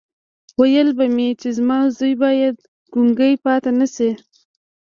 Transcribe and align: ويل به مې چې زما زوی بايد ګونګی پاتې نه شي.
ويل 0.59 0.89
به 0.97 1.05
مې 1.15 1.27
چې 1.41 1.49
زما 1.57 1.79
زوی 1.97 2.13
بايد 2.21 2.57
ګونګی 2.93 3.33
پاتې 3.43 3.71
نه 3.79 3.87
شي. 3.95 4.09